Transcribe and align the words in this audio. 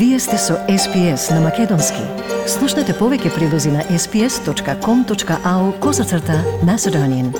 Вие 0.00 0.18
сте 0.18 0.38
со 0.38 0.54
SPS 0.68 1.34
на 1.34 1.40
Македонски. 1.44 2.00
Слушнете 2.48 2.94
повеќе 2.96 3.34
прилози 3.34 3.68
на 3.68 3.82
sps.com.au 3.92 5.64
козацрта 5.78 6.38
на 6.64 6.78
Седонин. 6.78 7.34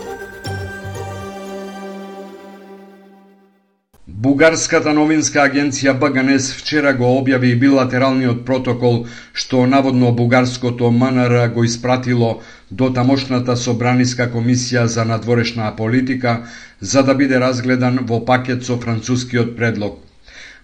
Бугарската 4.07 4.93
новинска 4.93 5.46
агенција 5.46 5.95
БГНС 6.02 6.51
вчера 6.59 6.93
го 7.01 7.09
објави 7.23 7.55
билатералниот 7.65 8.45
протокол 8.45 9.06
што 9.33 9.65
наводно 9.65 10.12
бугарското 10.12 10.91
МНР 10.91 11.48
го 11.56 11.65
испратило 11.65 12.30
до 12.70 12.91
тамошната 12.92 13.56
собраниска 13.56 14.29
комисија 14.29 14.84
за 14.84 15.09
надворешна 15.09 15.73
политика 15.77 16.42
за 16.80 17.02
да 17.02 17.15
биде 17.15 17.41
разгледан 17.41 18.05
во 18.05 18.20
пакет 18.20 18.65
со 18.69 18.77
францускиот 18.77 19.56
предлог. 19.56 20.09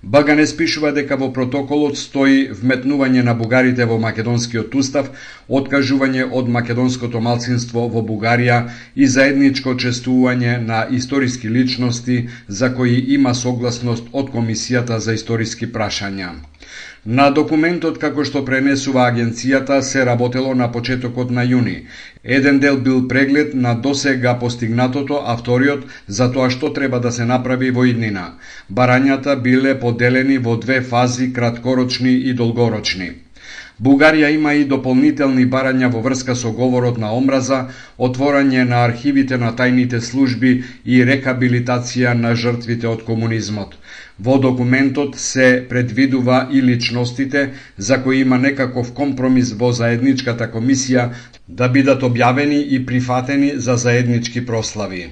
Багане 0.07 0.47
спишува 0.47 0.93
дека 0.95 1.17
во 1.19 1.27
протоколот 1.35 1.97
стои 1.99 2.35
вметнување 2.59 3.25
на 3.27 3.33
бугарите 3.35 3.87
во 3.93 3.97
македонскиот 4.05 4.77
устав, 4.81 5.09
откажување 5.61 6.29
од 6.41 6.51
македонското 6.57 7.23
малцинство 7.29 7.89
во 7.95 8.05
Бугарија 8.11 8.59
и 8.95 9.09
заедничко 9.15 9.75
честување 9.75 10.53
на 10.69 10.85
историски 11.01 11.51
личности 11.51 12.21
за 12.61 12.71
кои 12.77 12.95
има 13.19 13.35
согласност 13.35 14.07
од 14.13 14.31
Комисијата 14.37 15.01
за 15.09 15.19
историски 15.19 15.67
прашања. 15.67 16.31
На 17.19 17.27
документот 17.31 17.99
како 18.05 18.25
што 18.29 18.41
пренесува 18.47 19.03
агенцијата 19.11 19.81
се 19.89 20.05
работело 20.09 20.55
на 20.61 20.67
почетокот 20.77 21.31
на 21.37 21.45
јуни. 21.51 21.77
Еден 22.39 22.59
дел 22.65 22.81
бил 22.89 23.05
преглед 23.13 23.55
на 23.67 23.75
досега 23.75 24.33
постигнатото, 24.41 25.21
а 25.25 25.37
вториот 25.43 25.85
за 26.09 26.33
тоа 26.33 26.49
што 26.51 26.73
треба 26.79 27.01
да 27.05 27.13
се 27.13 27.29
направи 27.35 27.71
во 27.71 27.85
иднина. 27.93 28.27
Барањата 28.81 29.37
биле 29.47 29.77
поделени 29.87 30.39
во 30.49 30.57
две 30.67 30.81
фази 30.81 31.33
краткорочни 31.33 32.17
и 32.31 32.35
долгорочни. 32.43 33.13
Бугарија 33.85 34.29
има 34.33 34.53
и 34.57 34.65
дополнителни 34.69 35.43
барања 35.55 35.89
во 35.95 36.01
врска 36.05 36.35
со 36.43 36.53
говорот 36.59 36.99
на 37.03 37.11
омраза, 37.17 37.59
отворање 38.07 38.65
на 38.71 38.79
архивите 38.85 39.39
на 39.43 39.51
тајните 39.59 40.01
служби 40.07 40.53
и 40.85 41.03
рекабилитација 41.11 42.15
на 42.23 42.35
жртвите 42.43 42.89
од 42.89 43.05
комунизмот. 43.11 43.77
Во 44.19 44.39
документот 44.39 45.17
се 45.17 45.67
предвидува 45.69 46.49
и 46.53 46.63
личностите 46.63 47.43
за 47.79 48.03
кои 48.03 48.21
има 48.21 48.39
некаков 48.39 48.93
компромис 48.93 49.53
во 49.53 49.73
заедничката 49.73 50.49
комисија 50.49 51.11
да 51.49 51.69
бидат 51.69 52.03
објавени 52.03 52.63
и 52.69 52.81
прифатени 52.87 53.53
за 53.59 53.77
заеднички 53.77 54.47
прослави. 54.47 55.11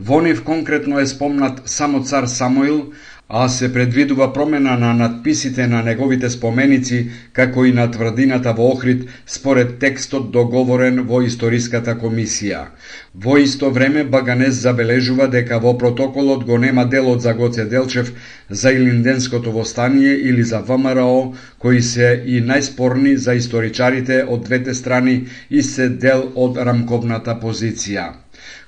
Во 0.00 0.20
нив 0.20 0.44
конкретно 0.44 0.98
е 0.98 1.06
спомнат 1.06 1.62
само 1.66 2.02
цар 2.02 2.26
Самуил, 2.26 2.92
а 3.28 3.48
се 3.48 3.72
предвидува 3.72 4.32
промена 4.32 4.76
на 4.78 4.94
надписите 4.94 5.66
на 5.66 5.82
неговите 5.82 6.30
споменици, 6.30 7.10
како 7.32 7.64
и 7.64 7.72
на 7.72 7.90
тврдината 7.90 8.52
во 8.52 8.66
Охрид, 8.72 9.08
според 9.26 9.78
текстот 9.78 10.30
договорен 10.30 11.00
во 11.08 11.22
Историската 11.24 11.94
комисија. 11.96 12.66
Во 13.14 13.38
исто 13.40 13.70
време 13.70 14.04
Баганес 14.04 14.60
забележува 14.60 15.28
дека 15.28 15.58
во 15.58 15.72
протоколот 15.78 16.44
го 16.44 16.58
нема 16.58 16.84
делот 16.84 17.22
за 17.22 17.34
Гоце 17.34 17.64
Делчев 17.64 18.12
за 18.50 18.72
Илинденското 18.72 19.52
востание 19.52 20.12
или 20.14 20.42
за 20.42 20.58
ВМРО, 20.60 21.34
кои 21.58 21.82
се 21.82 22.22
и 22.26 22.42
најспорни 22.42 23.14
за 23.14 23.34
историчарите 23.34 24.24
од 24.28 24.44
двете 24.44 24.74
страни 24.74 25.26
и 25.50 25.62
се 25.62 25.88
дел 25.88 26.28
од 26.36 26.60
рамковната 26.60 27.40
позиција. 27.40 28.12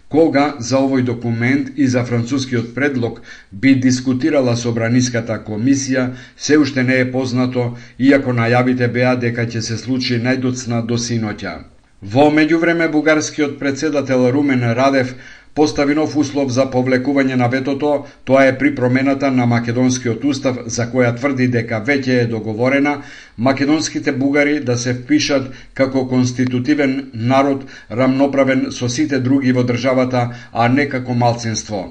Кога 0.09 0.55
за 0.63 0.79
овој 0.79 1.03
документ 1.03 1.71
и 1.77 1.87
за 1.91 2.05
францускиот 2.07 2.75
предлог 2.75 3.23
би 3.53 3.75
дискутирала 3.75 4.57
Собраниската 4.57 5.39
комисија, 5.47 6.05
се 6.37 6.59
уште 6.59 6.83
не 6.83 6.99
е 7.01 7.09
познато, 7.13 7.65
иако 7.99 8.31
најавите 8.31 8.87
беа 8.93 9.17
дека 9.17 9.47
ќе 9.47 9.61
се 9.61 9.79
случи 9.79 10.21
најдоцна 10.23 10.85
до 10.87 10.99
синоќа. 11.07 11.57
Во 12.03 12.29
меѓувреме 12.31 12.87
бугарскиот 12.93 13.59
председател 13.59 14.31
Румен 14.31 14.63
Радев 14.79 15.15
постави 15.57 15.95
нов 15.97 16.17
услов 16.21 16.51
за 16.53 16.67
повлекување 16.73 17.37
на 17.41 17.49
ветото, 17.49 17.93
тоа 18.29 18.45
е 18.47 18.59
при 18.59 18.75
промената 18.75 19.31
на 19.33 19.47
македонскиот 19.47 20.25
устав 20.25 20.59
за 20.67 20.85
која 20.93 21.15
тврди 21.17 21.49
дека 21.49 21.81
веќе 21.87 22.19
е 22.23 22.31
договорена 22.33 22.97
македонските 23.39 24.13
бугари 24.13 24.61
да 24.61 24.77
се 24.77 24.95
впишат 24.95 25.49
како 25.75 26.07
конститутивен 26.09 26.97
народ 27.15 27.65
рамноправен 27.91 28.67
со 28.71 28.89
сите 28.89 29.19
други 29.19 29.53
во 29.53 29.65
државата, 29.65 30.29
а 30.53 30.69
не 30.69 30.89
како 30.89 31.15
малцинство. 31.15 31.87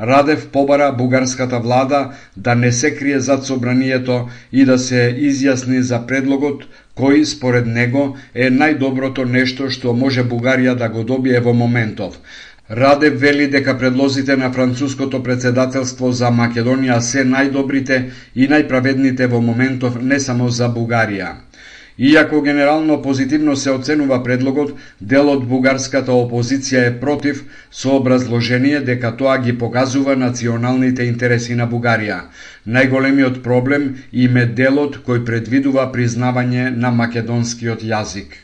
Радев 0.00 0.48
побара 0.48 0.92
бугарската 0.92 1.58
влада 1.60 2.12
да 2.36 2.54
не 2.54 2.72
се 2.72 2.96
крие 2.96 3.20
зад 3.20 3.44
собранието 3.46 4.28
и 4.52 4.64
да 4.64 4.78
се 4.78 5.12
изјасни 5.28 5.80
за 5.80 6.00
предлогот 6.06 6.64
кој 6.98 7.24
според 7.24 7.66
него 7.66 8.16
е 8.34 8.50
најдоброто 8.50 9.24
нешто 9.24 9.70
што 9.70 9.92
може 9.92 10.24
Бугарија 10.24 10.74
да 10.74 10.88
го 10.88 11.04
добие 11.04 11.40
во 11.40 11.54
моментов. 11.54 12.18
Раде 12.70 13.10
вели 13.10 13.46
дека 13.46 13.78
предлозите 13.78 14.36
на 14.36 14.48
француското 14.52 15.18
председателство 15.22 16.12
за 16.12 16.30
Македонија 16.32 16.96
се 17.04 17.24
најдобрите 17.28 17.98
и 18.34 18.46
најправедните 18.48 19.26
во 19.28 19.40
моментов 19.40 19.98
не 20.00 20.16
само 20.20 20.48
за 20.48 20.68
Бугарија. 20.72 21.34
Иако 21.98 22.40
генерално 22.42 23.02
позитивно 23.02 23.56
се 23.56 23.70
оценува 23.70 24.22
предлогот, 24.22 24.72
дел 25.00 25.28
од 25.28 25.44
бугарската 25.44 26.12
опозиција 26.12 26.86
е 26.86 26.94
против 27.00 27.44
со 27.70 27.92
образложение 27.98 28.80
дека 28.80 29.12
тоа 29.16 29.36
ги 29.38 29.58
покажува 29.58 30.16
националните 30.16 31.04
интереси 31.04 31.54
на 31.54 31.68
Бугарија. 31.68 32.18
Најголемиот 32.66 33.42
проблем 33.42 33.94
им 34.12 34.36
е 34.36 34.46
делот 34.46 34.98
кој 35.04 35.22
предвидува 35.24 35.92
признавање 35.92 36.70
на 36.70 36.90
македонскиот 36.90 37.84
јазик. 37.84 38.43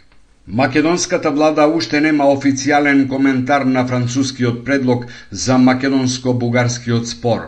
Македонската 0.53 1.31
влада 1.31 1.65
уште 1.71 2.01
нема 2.03 2.25
официјален 2.27 3.05
коментар 3.09 3.63
на 3.63 3.85
францускиот 3.87 4.65
предлог 4.65 5.05
за 5.31 5.59
македонско-бугарскиот 5.59 7.05
спор. 7.07 7.45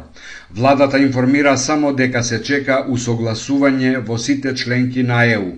Владата 0.54 0.98
информира 1.02 1.56
само 1.58 1.92
дека 1.92 2.22
се 2.22 2.38
чека 2.42 2.76
усогласување 2.86 4.04
во 4.06 4.18
сите 4.18 4.54
членки 4.54 5.02
на 5.02 5.24
ЕУ. 5.24 5.50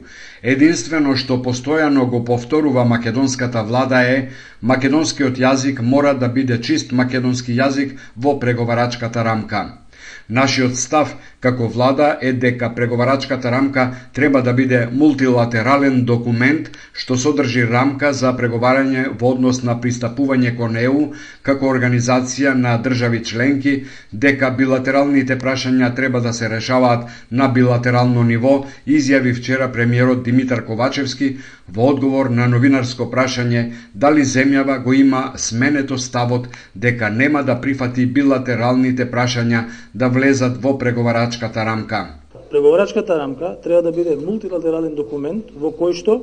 Единствено 0.42 1.16
што 1.20 1.36
постојано 1.44 2.08
го 2.08 2.24
повторува 2.24 2.84
македонската 2.84 3.62
влада 3.62 4.00
е 4.08 4.18
македонскиот 4.62 5.36
јазик 5.36 5.82
мора 5.82 6.14
да 6.14 6.28
биде 6.28 6.60
чист 6.62 6.92
македонски 6.92 7.52
јазик 7.52 7.98
во 8.16 8.38
преговарачката 8.40 9.24
рамка. 9.24 9.83
Нашиот 10.28 10.76
став 10.76 11.14
како 11.40 11.66
влада 11.68 12.18
е 12.22 12.32
дека 12.32 12.70
преговарачката 12.74 13.50
рамка 13.52 13.90
треба 14.12 14.40
да 14.42 14.52
биде 14.52 14.88
мултилатерален 14.92 16.04
документ 16.04 16.70
што 16.94 17.18
содржи 17.20 17.66
рамка 17.68 18.12
за 18.16 18.32
преговарање 18.38 19.02
во 19.20 19.34
однос 19.34 19.60
на 19.68 19.74
пристапување 19.82 20.54
кон 20.56 20.78
ЕУ 20.80 21.02
како 21.42 21.68
организација 21.68 22.54
на 22.54 22.78
држави 22.78 23.20
членки, 23.24 23.74
дека 24.12 24.50
билатералните 24.50 25.36
прашања 25.38 25.90
треба 25.94 26.20
да 26.20 26.32
се 26.32 26.48
решаваат 26.48 27.04
на 27.30 27.48
билатерално 27.48 28.22
ниво, 28.24 28.54
изјави 28.86 29.34
вчера 29.34 29.68
премиерот 29.72 30.24
Димитар 30.24 30.64
Ковачевски 30.64 31.36
во 31.68 31.90
одговор 31.92 32.30
на 32.30 32.48
новинарско 32.48 33.10
прашање 33.12 33.72
дали 33.94 34.24
земјава 34.24 34.78
го 34.84 34.92
има 34.92 35.32
сменето 35.36 35.98
ставот 35.98 36.48
дека 36.74 37.10
нема 37.10 37.42
да 37.44 37.60
прифати 37.60 38.06
билатералните 38.06 39.10
прашања 39.10 39.64
да 39.94 40.08
влезат 40.14 40.58
во 40.62 40.76
преговарачката 40.78 41.64
рамка. 41.64 42.20
Преговарачката 42.50 43.18
рамка 43.18 43.56
треба 43.62 43.82
да 43.82 43.92
биде 43.92 44.16
мултилатерален 44.16 44.94
документ 44.94 45.50
во 45.56 45.72
кој 45.74 45.94
што 45.98 46.20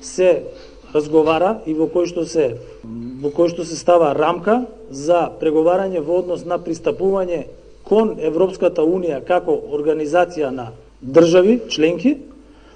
се 0.00 0.44
разговара 0.94 1.58
и 1.66 1.74
во 1.74 1.88
кој 1.90 2.06
што 2.06 2.24
се 2.28 2.56
во 3.22 3.32
кој 3.34 3.50
што 3.50 3.64
се 3.64 3.76
става 3.76 4.12
рамка 4.14 4.66
за 4.90 5.30
преговарање 5.40 6.00
во 6.00 6.20
однос 6.22 6.44
на 6.44 6.60
пристапување 6.62 7.46
кон 7.88 8.16
Европската 8.20 8.84
унија 8.84 9.22
како 9.26 9.56
организација 9.74 10.50
на 10.54 10.70
држави 11.02 11.60
членки, 11.68 12.18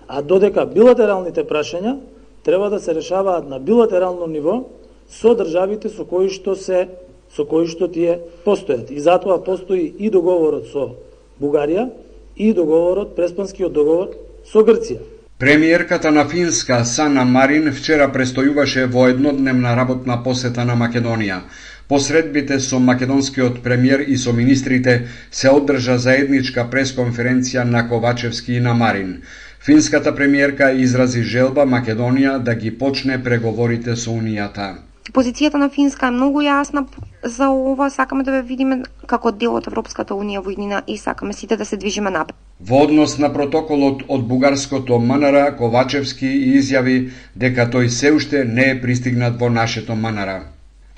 а 0.09 0.23
додека 0.23 0.67
билатералните 0.67 1.45
прашања 1.45 1.97
треба 2.43 2.71
да 2.71 2.81
се 2.81 2.95
решаваат 2.95 3.49
на 3.49 3.59
билатерално 3.59 4.27
ниво 4.27 4.65
со 5.11 5.35
државите 5.35 5.89
со 5.89 6.05
кои 6.05 6.31
што 6.31 6.57
се 6.57 6.89
со 7.37 7.45
кои 7.45 7.67
што 7.69 7.89
тие 7.93 8.19
постојат. 8.45 8.91
И 8.91 9.01
затоа 9.01 9.39
постои 9.45 9.85
и 9.99 10.11
договорот 10.11 10.73
со 10.73 10.95
Бугарија 11.41 11.91
и 12.37 12.53
договорот, 12.53 13.15
преспанскиот 13.17 13.73
договор 13.73 14.17
со 14.45 14.65
Грција. 14.65 14.99
Премиерката 15.39 16.11
на 16.11 16.25
Финска 16.25 16.85
Сана 16.85 17.25
Марин 17.25 17.73
вчера 17.73 18.09
престојуваше 18.09 18.87
во 18.93 19.09
еднодневна 19.13 19.75
работна 19.77 20.23
посета 20.25 20.65
на 20.65 20.77
Македонија. 20.81 21.43
Посредбите 21.89 22.59
со 22.61 22.79
македонскиот 22.79 23.63
премиер 23.63 24.01
и 24.01 24.17
со 24.17 24.33
министрите 24.33 24.95
се 25.31 25.51
одржа 25.51 25.99
заедничка 25.99 26.65
пресконференција 26.73 27.65
на 27.65 27.85
Ковачевски 27.89 28.55
и 28.55 28.61
на 28.61 28.75
Марин. 28.75 29.23
Финската 29.61 30.15
премиерка 30.15 30.73
изрази 30.73 31.23
желба 31.23 31.67
Македонија 31.67 32.39
да 32.39 32.55
ги 32.55 32.73
почне 32.79 33.23
преговорите 33.23 33.97
со 33.97 34.11
Унијата. 34.11 34.73
Позицијата 35.13 35.61
на 35.63 35.69
Финска 35.69 36.09
е 36.09 36.17
многу 36.17 36.43
јасна 36.43 36.87
за 37.25 37.49
ова, 37.49 37.91
сакаме 37.91 38.25
да 38.25 38.33
ве 38.33 38.43
видиме 38.43 38.83
како 39.07 39.33
дел 39.33 39.55
од 39.59 39.67
Европската 39.67 40.15
унија 40.15 40.43
во 40.45 40.51
иднина 40.51 40.83
и 40.87 40.99
сакаме 40.99 41.33
сите 41.33 41.57
да 41.57 41.65
се 41.65 41.77
движиме 41.77 42.11
напред. 42.11 42.37
Во 42.61 42.83
однос 42.85 43.19
на 43.19 43.33
протоколот 43.33 44.03
од 44.09 44.27
бугарското 44.27 44.99
МНР, 44.99 45.57
Ковачевски 45.59 46.29
изјави 46.57 46.99
дека 47.37 47.71
тој 47.73 47.89
се 47.89 48.13
уште 48.13 48.45
не 48.45 48.71
е 48.71 48.81
пристигнат 48.81 49.41
во 49.41 49.49
нашето 49.51 49.95
МНР. 49.95 50.41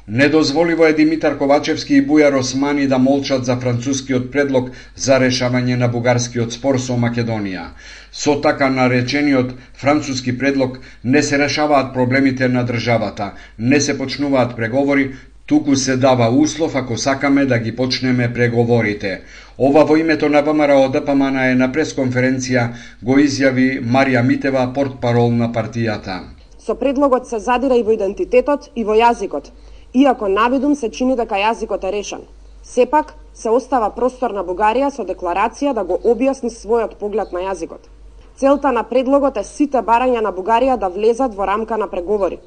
Недозволиво 0.08 0.86
е 0.86 0.92
Димитар 0.92 1.34
Ковачевски 1.38 1.94
и 1.94 2.06
Бујар 2.06 2.38
Османи 2.38 2.86
да 2.86 2.98
молчат 2.98 3.44
за 3.44 3.56
францускиот 3.60 4.30
предлог 4.32 4.70
за 4.96 5.18
решавање 5.20 5.76
на 5.76 5.88
бугарскиот 5.88 6.52
спор 6.52 6.78
со 6.80 6.96
Македонија. 6.96 7.66
Со 8.12 8.38
така 8.40 8.70
наречениот 8.70 9.52
француски 9.76 10.38
предлог 10.38 10.78
не 11.04 11.22
се 11.22 11.38
решаваат 11.38 11.92
проблемите 11.94 12.48
на 12.48 12.64
државата, 12.64 13.32
не 13.58 13.80
се 13.80 13.98
почнуваат 13.98 14.56
преговори, 14.56 15.10
туку 15.48 15.76
се 15.76 15.96
дава 15.96 16.28
услов 16.28 16.74
ако 16.76 16.96
сакаме 16.96 17.46
да 17.46 17.58
ги 17.58 17.76
почнеме 17.76 18.32
преговорите. 18.32 19.20
Ова 19.58 19.84
во 19.84 19.96
името 19.96 20.28
на 20.28 20.42
ВМРО 20.42 20.88
ДПМН 20.92 21.36
е 21.36 21.54
на 21.54 21.70
пресконференција 21.72 22.68
го 23.02 23.16
изјави 23.16 23.80
Марија 23.80 24.22
Митева, 24.22 24.66
портпарол 24.74 25.32
на 25.32 25.48
партијата. 25.52 26.20
Со 26.58 26.74
предлогот 26.74 27.28
се 27.28 27.38
задира 27.38 27.78
и 27.80 27.82
во 27.82 27.96
идентитетот 27.96 28.68
и 28.76 28.84
во 28.84 28.92
јазикот, 28.92 29.48
Иако 29.94 30.28
навидум 30.28 30.74
се 30.74 30.90
чини 30.90 31.16
дека 31.16 31.40
јазикот 31.40 31.84
е 31.88 31.92
решен, 31.92 32.20
сепак 32.62 33.14
се 33.32 33.48
остава 33.48 33.88
простор 33.96 34.36
на 34.36 34.44
Бугарија 34.44 34.90
со 34.92 35.04
декларација 35.08 35.72
да 35.72 35.84
го 35.84 35.96
објасни 36.04 36.52
својот 36.52 36.98
поглед 37.00 37.32
на 37.32 37.40
јазикот. 37.48 37.88
Целта 38.36 38.72
на 38.72 38.84
предлогот 38.84 39.40
е 39.40 39.44
сите 39.44 39.80
барања 39.80 40.20
на 40.20 40.32
Бугарија 40.32 40.76
да 40.76 40.92
влезат 40.92 41.34
во 41.34 41.46
рамка 41.46 41.78
на 41.78 41.88
преговори, 41.88 42.38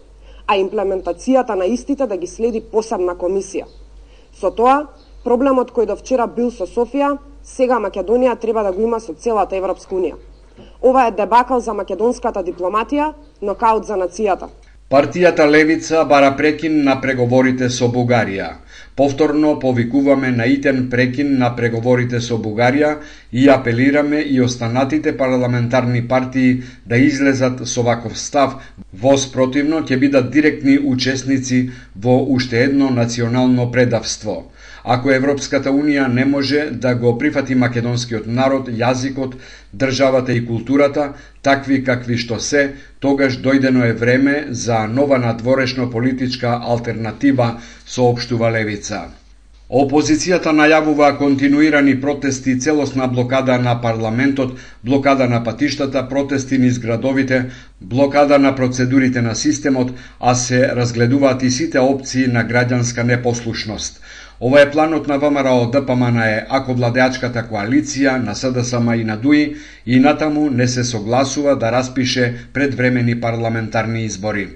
а 0.48 0.58
имплементацијата 0.58 1.56
на 1.56 1.66
истите 1.66 2.08
да 2.08 2.18
ги 2.18 2.28
следи 2.28 2.62
посебна 2.62 3.16
комисија. 3.16 3.66
Со 4.34 4.52
тоа, 4.52 4.88
проблемот 5.24 5.72
кој 5.72 5.86
до 5.86 5.96
вчера 5.96 6.28
бил 6.28 6.52
со 6.52 6.66
Софија, 6.66 7.18
сега 7.44 7.80
Македонија 7.80 8.40
треба 8.40 8.64
да 8.64 8.72
го 8.72 8.82
има 8.82 9.00
со 9.00 9.14
целата 9.14 9.56
Европска 9.56 9.96
Унија. 9.96 10.16
Ова 10.82 11.08
е 11.08 11.12
дебакал 11.12 11.60
за 11.60 11.74
македонската 11.74 12.44
дипломатија, 12.44 13.14
но 13.42 13.56
каут 13.56 13.86
за 13.86 13.98
нацијата. 13.98 14.50
Партијата 14.92 15.46
Левица 15.48 16.02
бара 16.04 16.34
прекин 16.36 16.74
на 16.84 16.98
преговорите 17.00 17.70
со 17.72 17.88
Бугарија. 17.88 18.48
Повторно 19.00 19.54
повикуваме 19.60 20.32
на 20.36 20.48
итен 20.52 20.82
прекин 20.92 21.30
на 21.40 21.54
преговорите 21.56 22.20
со 22.26 22.36
Бугарија 22.48 22.90
и 23.32 23.46
апелираме 23.54 24.20
и 24.20 24.42
останатите 24.42 25.14
парламентарни 25.18 26.02
партии 26.08 26.64
да 26.86 26.98
излезат 26.98 27.64
со 27.68 27.84
ваков 27.88 28.20
став, 28.20 28.58
во 28.94 29.16
спротивно 29.18 29.80
ќе 29.88 30.00
бидат 30.04 30.28
директни 30.36 30.76
учесници 30.96 31.62
во 31.96 32.18
уште 32.36 32.64
едно 32.68 32.92
национално 32.92 33.72
предавство. 33.72 34.52
Ако 34.84 35.12
Европската 35.12 35.70
Унија 35.70 36.08
не 36.08 36.26
може 36.26 36.70
да 36.72 36.96
го 36.96 37.18
прифати 37.18 37.56
македонскиот 37.56 38.28
народ, 38.28 38.70
јазикот, 38.70 39.36
државата 39.74 40.34
и 40.34 40.46
културата, 40.46 41.14
такви 41.42 41.84
какви 41.84 42.18
што 42.18 42.40
се, 42.40 42.64
тогаш 43.00 43.38
дојдено 43.38 43.86
е 43.86 43.94
време 43.94 44.48
за 44.50 44.88
нова 44.88 45.18
надворешно 45.18 45.90
политичка 45.92 46.58
алтернатива, 46.62 47.60
соопштува 47.86 48.52
Левица. 48.52 49.21
Опозицијата 49.72 50.52
најавува 50.52 51.10
континуирани 51.16 51.94
протести, 52.02 52.58
целосна 52.60 53.06
блокада 53.08 53.56
на 53.58 53.78
парламентот, 53.82 54.58
блокада 54.84 55.28
на 55.32 55.38
патиштата, 55.46 56.02
протести 56.10 56.58
низ 56.60 56.80
градовите, 56.80 57.46
блокада 57.82 58.40
на 58.40 58.52
процедурите 58.56 59.22
на 59.22 59.36
системот, 59.36 59.94
а 60.20 60.36
се 60.36 60.76
разгледуваат 60.76 61.44
и 61.44 61.52
сите 61.52 61.80
опции 61.80 62.28
на 62.28 62.44
граѓанска 62.44 63.04
непослушност. 63.04 64.02
Ова 64.42 64.62
е 64.62 64.72
планот 64.72 65.08
на 65.08 65.18
ВМРО 65.18 65.72
ДПМН 65.72 66.20
е 66.20 66.46
ако 66.50 66.74
владеачката 66.74 67.48
коалиција 67.48 68.18
на 68.20 68.36
СДСМ 68.36 68.92
и 69.00 69.04
на 69.08 69.18
ДУИ 69.18 69.56
и 69.86 70.00
натаму 70.00 70.50
не 70.50 70.68
се 70.68 70.84
согласува 70.84 71.56
да 71.56 71.72
распише 71.72 72.34
предвремени 72.54 73.22
парламентарни 73.22 74.04
избори. 74.04 74.50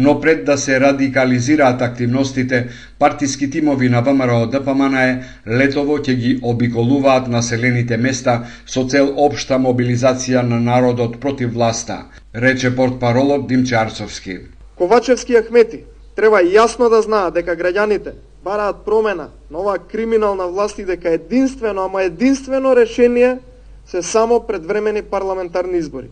Но 0.00 0.20
пред 0.20 0.44
да 0.44 0.58
се 0.58 0.80
радикализираат 0.80 1.82
активностите, 1.82 2.68
партиски 2.98 3.50
тимови 3.50 3.88
на 3.88 4.02
ВМРО 4.02 4.46
ДПМН 4.46 4.94
е 4.94 5.22
летово 5.48 5.96
ќе 5.98 6.14
ги 6.14 6.30
обиколуваат 6.42 7.26
населените 7.26 7.98
места 7.98 8.44
со 8.62 8.84
цел 8.86 9.10
обшта 9.18 9.58
мобилизација 9.58 10.44
на 10.46 10.60
народот 10.60 11.18
против 11.18 11.50
власта, 11.58 12.06
рече 12.30 12.70
портпаролот 12.76 13.48
Димче 13.48 13.74
Арцовски. 13.74 14.38
Ковачевски 14.78 15.34
Ахмети 15.42 15.82
треба 16.14 16.46
јасно 16.46 16.90
да 16.94 17.02
знаат 17.02 17.34
дека 17.34 17.58
граѓаните 17.58 18.14
бараат 18.44 18.86
промена 18.86 19.30
на 19.50 19.58
оваа 19.58 19.82
криминална 19.82 20.46
власт 20.46 20.78
и 20.78 20.84
дека 20.84 21.10
единствено, 21.10 21.90
ама 21.90 22.02
единствено 22.02 22.76
решение 22.76 23.38
се 23.86 24.02
само 24.02 24.46
предвремени 24.46 25.02
парламентарни 25.02 25.78
избори. 25.78 26.10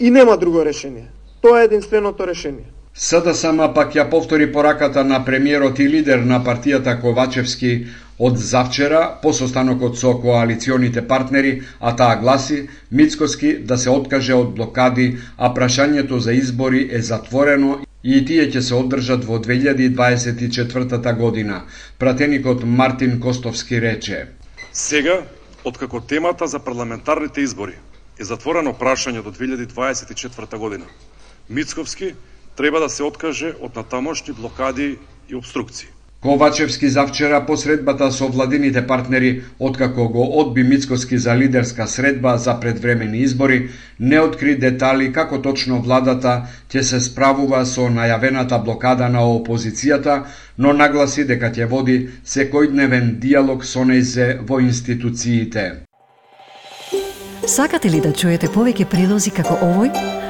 И 0.00 0.10
нема 0.10 0.36
друго 0.36 0.64
решение. 0.64 1.12
Тоа 1.42 1.60
е 1.60 1.64
единственото 1.64 2.26
решение. 2.26 2.79
СДСМ 2.94 3.72
пак 3.74 3.94
ја 3.94 4.10
повтори 4.10 4.52
пораката 4.52 5.04
на 5.04 5.24
премиерот 5.24 5.78
и 5.78 5.88
лидер 5.88 6.18
на 6.18 6.40
партијата 6.44 7.00
Ковачевски 7.00 7.86
од 8.18 8.38
завчера 8.38 9.18
по 9.22 9.32
состанокот 9.32 9.98
со 9.98 10.12
коалиционите 10.20 11.06
партнери, 11.08 11.62
а 11.80 11.96
таа 11.96 12.16
гласи 12.16 12.68
Мицкоски 12.90 13.54
да 13.58 13.78
се 13.78 13.90
откаже 13.90 14.34
од 14.34 14.50
блокади, 14.54 15.16
а 15.38 15.54
прашањето 15.54 16.18
за 16.18 16.32
избори 16.32 16.88
е 16.92 17.00
затворено 17.02 17.78
и 18.04 18.24
тие 18.24 18.50
ќе 18.50 18.60
се 18.60 18.74
одржат 18.74 19.24
во 19.24 19.38
2024 19.38 21.14
година. 21.16 21.62
Пратеникот 21.98 22.64
Мартин 22.64 23.20
Костовски 23.20 23.80
рече. 23.80 24.26
Сега, 24.72 25.22
откако 25.64 26.00
темата 26.00 26.46
за 26.46 26.58
парламентарните 26.58 27.40
избори 27.40 27.78
е 28.18 28.24
затворено 28.24 28.72
прашање 28.72 29.22
до 29.22 29.32
2024 29.32 30.58
година, 30.58 30.84
Мицковски 31.48 32.14
треба 32.60 32.80
да 32.80 32.88
се 32.88 33.02
откаже 33.02 33.54
од 33.60 33.76
натамошни 33.76 34.34
блокади 34.36 34.98
и 35.28 35.34
обструкции. 35.34 35.88
Ковачевски 36.20 36.88
завчера 36.88 37.46
по 37.46 37.56
средбата 37.56 38.12
со 38.12 38.28
владините 38.28 38.86
партнери, 38.86 39.42
откако 39.58 40.08
го 40.08 40.40
одби 40.40 40.62
Мицкоски 40.62 41.18
за 41.18 41.36
лидерска 41.36 41.86
средба 41.86 42.36
за 42.38 42.60
предвремени 42.60 43.18
избори, 43.18 43.70
не 44.00 44.20
откри 44.20 44.58
детали 44.58 45.12
како 45.12 45.40
точно 45.40 45.80
владата 45.80 46.44
ќе 46.68 46.82
се 46.82 47.00
справува 47.00 47.64
со 47.64 47.88
најавената 47.88 48.60
блокада 48.64 49.08
на 49.08 49.24
опозицијата, 49.24 50.24
но 50.58 50.76
нагласи 50.76 51.24
дека 51.24 51.48
ќе 51.48 51.64
води 51.64 52.10
секојдневен 52.26 53.16
диалог 53.16 53.64
со 53.64 53.88
нејзе 53.88 54.44
во 54.44 54.60
институциите. 54.60 55.86
Сакате 57.46 57.88
ли 57.88 58.00
да 58.04 58.12
чуете 58.12 58.52
повеќе 58.52 58.84
прилози 58.84 59.30
како 59.30 59.56
овој? 59.56 60.29